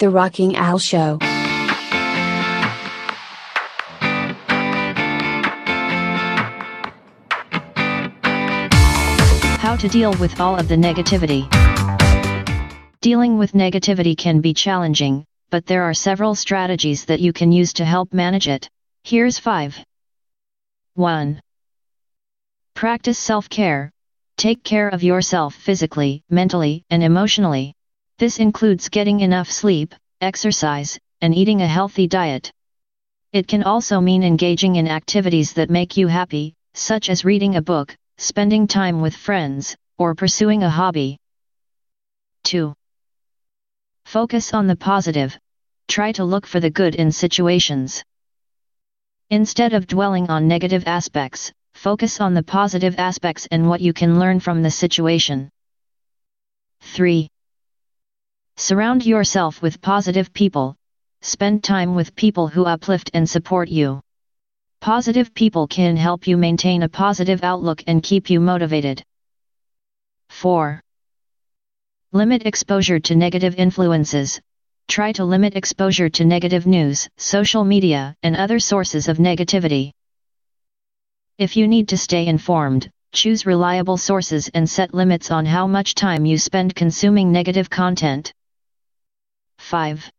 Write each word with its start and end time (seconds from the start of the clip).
The 0.00 0.08
Rocking 0.08 0.54
Al 0.54 0.78
Show. 0.78 1.18
How 9.58 9.74
to 9.76 9.88
deal 9.88 10.14
with 10.20 10.38
all 10.38 10.54
of 10.54 10.68
the 10.68 10.76
negativity. 10.76 11.50
Dealing 13.00 13.38
with 13.38 13.54
negativity 13.54 14.16
can 14.16 14.40
be 14.40 14.54
challenging, 14.54 15.24
but 15.50 15.66
there 15.66 15.82
are 15.82 15.94
several 15.94 16.36
strategies 16.36 17.06
that 17.06 17.18
you 17.18 17.32
can 17.32 17.50
use 17.50 17.72
to 17.72 17.84
help 17.84 18.12
manage 18.12 18.46
it. 18.46 18.70
Here's 19.02 19.40
5. 19.40 19.84
1. 20.94 21.40
Practice 22.74 23.18
self-care. 23.18 23.90
Take 24.36 24.62
care 24.62 24.90
of 24.90 25.02
yourself 25.02 25.56
physically, 25.56 26.22
mentally, 26.30 26.84
and 26.88 27.02
emotionally. 27.02 27.74
This 28.18 28.40
includes 28.40 28.88
getting 28.88 29.20
enough 29.20 29.48
sleep, 29.48 29.94
exercise, 30.20 30.98
and 31.20 31.32
eating 31.32 31.62
a 31.62 31.68
healthy 31.68 32.08
diet. 32.08 32.50
It 33.32 33.46
can 33.46 33.62
also 33.62 34.00
mean 34.00 34.24
engaging 34.24 34.74
in 34.74 34.88
activities 34.88 35.52
that 35.52 35.70
make 35.70 35.96
you 35.96 36.08
happy, 36.08 36.54
such 36.74 37.10
as 37.10 37.24
reading 37.24 37.54
a 37.54 37.62
book, 37.62 37.96
spending 38.16 38.66
time 38.66 39.00
with 39.00 39.14
friends, 39.14 39.76
or 39.98 40.16
pursuing 40.16 40.64
a 40.64 40.70
hobby. 40.70 41.16
2. 42.42 42.74
Focus 44.04 44.52
on 44.52 44.66
the 44.66 44.74
positive. 44.74 45.38
Try 45.86 46.10
to 46.12 46.24
look 46.24 46.44
for 46.44 46.58
the 46.58 46.70
good 46.70 46.96
in 46.96 47.12
situations. 47.12 48.02
Instead 49.30 49.74
of 49.74 49.86
dwelling 49.86 50.28
on 50.28 50.48
negative 50.48 50.82
aspects, 50.88 51.52
focus 51.74 52.20
on 52.20 52.34
the 52.34 52.42
positive 52.42 52.98
aspects 52.98 53.46
and 53.52 53.68
what 53.68 53.80
you 53.80 53.92
can 53.92 54.18
learn 54.18 54.40
from 54.40 54.64
the 54.64 54.72
situation. 54.72 55.48
3. 56.80 57.28
Surround 58.60 59.06
yourself 59.06 59.62
with 59.62 59.80
positive 59.80 60.32
people. 60.32 60.74
Spend 61.22 61.62
time 61.62 61.94
with 61.94 62.16
people 62.16 62.48
who 62.48 62.64
uplift 62.64 63.08
and 63.14 63.30
support 63.30 63.68
you. 63.68 64.00
Positive 64.80 65.32
people 65.32 65.68
can 65.68 65.96
help 65.96 66.26
you 66.26 66.36
maintain 66.36 66.82
a 66.82 66.88
positive 66.88 67.44
outlook 67.44 67.84
and 67.86 68.02
keep 68.02 68.28
you 68.28 68.40
motivated. 68.40 69.00
4. 70.30 70.82
Limit 72.10 72.46
exposure 72.46 72.98
to 72.98 73.14
negative 73.14 73.54
influences. 73.54 74.40
Try 74.88 75.12
to 75.12 75.24
limit 75.24 75.54
exposure 75.54 76.08
to 76.08 76.24
negative 76.24 76.66
news, 76.66 77.08
social 77.16 77.62
media, 77.64 78.16
and 78.24 78.34
other 78.34 78.58
sources 78.58 79.06
of 79.06 79.18
negativity. 79.18 79.92
If 81.38 81.56
you 81.56 81.68
need 81.68 81.90
to 81.90 81.96
stay 81.96 82.26
informed, 82.26 82.90
choose 83.12 83.46
reliable 83.46 83.98
sources 83.98 84.50
and 84.52 84.68
set 84.68 84.92
limits 84.92 85.30
on 85.30 85.46
how 85.46 85.68
much 85.68 85.94
time 85.94 86.26
you 86.26 86.38
spend 86.38 86.74
consuming 86.74 87.30
negative 87.30 87.70
content. 87.70 88.32
5. 89.68 90.10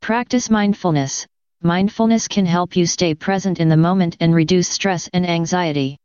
Practice 0.00 0.50
mindfulness. 0.50 1.28
Mindfulness 1.62 2.26
can 2.26 2.44
help 2.44 2.74
you 2.74 2.84
stay 2.84 3.14
present 3.14 3.60
in 3.60 3.68
the 3.68 3.76
moment 3.76 4.16
and 4.18 4.34
reduce 4.34 4.68
stress 4.68 5.08
and 5.12 5.24
anxiety. 5.24 5.96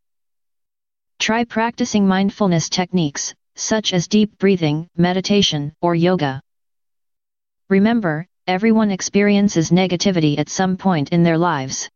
Try 1.17 1.45
practicing 1.45 2.07
mindfulness 2.07 2.69
techniques, 2.69 3.33
such 3.55 3.91
as 3.91 4.07
deep 4.07 4.37
breathing, 4.37 4.87
meditation, 4.97 5.73
or 5.81 5.95
yoga. 5.95 6.39
Remember, 7.69 8.27
everyone 8.45 8.91
experiences 8.91 9.71
negativity 9.71 10.37
at 10.37 10.47
some 10.47 10.77
point 10.77 11.09
in 11.09 11.23
their 11.23 11.39
lives. 11.39 11.89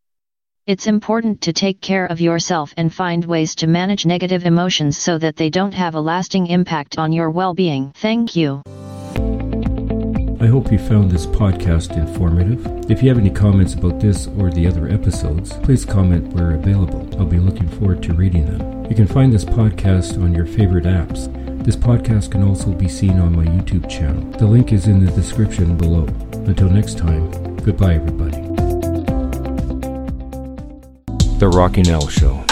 It's 0.65 0.87
important 0.87 1.39
to 1.41 1.53
take 1.53 1.81
care 1.81 2.07
of 2.07 2.19
yourself 2.19 2.73
and 2.77 2.91
find 2.91 3.23
ways 3.23 3.53
to 3.57 3.67
manage 3.67 4.07
negative 4.07 4.47
emotions 4.47 4.97
so 4.97 5.19
that 5.19 5.35
they 5.35 5.51
don't 5.51 5.75
have 5.75 5.93
a 5.93 6.01
lasting 6.01 6.47
impact 6.47 6.97
on 6.97 7.13
your 7.13 7.29
well-being. 7.29 7.91
Thank 7.93 8.35
you. 8.35 8.63
I 10.45 10.47
hope 10.47 10.71
you 10.71 10.77
found 10.77 11.09
this 11.09 11.25
podcast 11.25 11.97
informative. 11.97 12.63
If 12.87 13.01
you 13.01 13.09
have 13.09 13.17
any 13.17 13.31
comments 13.31 13.73
about 13.73 13.99
this 13.99 14.27
or 14.27 14.51
the 14.51 14.67
other 14.67 14.87
episodes, 14.87 15.53
please 15.63 15.83
comment 15.83 16.33
where 16.33 16.51
available. 16.51 17.09
I'll 17.17 17.25
be 17.25 17.39
looking 17.39 17.67
forward 17.67 18.03
to 18.03 18.13
reading 18.13 18.45
them. 18.45 18.85
You 18.85 18.95
can 18.95 19.07
find 19.07 19.33
this 19.33 19.43
podcast 19.43 20.21
on 20.21 20.35
your 20.35 20.45
favorite 20.45 20.83
apps. 20.83 21.33
This 21.63 21.75
podcast 21.75 22.29
can 22.29 22.43
also 22.43 22.71
be 22.73 22.87
seen 22.87 23.19
on 23.19 23.35
my 23.35 23.45
YouTube 23.45 23.89
channel. 23.89 24.21
The 24.33 24.45
link 24.45 24.71
is 24.71 24.85
in 24.85 25.03
the 25.03 25.11
description 25.13 25.77
below. 25.77 26.05
Until 26.45 26.69
next 26.69 26.99
time, 26.99 27.31
goodbye, 27.63 27.95
everybody. 27.95 28.37
The 31.39 31.49
Rocking 31.51 31.89
Al 31.89 32.07
Show. 32.07 32.45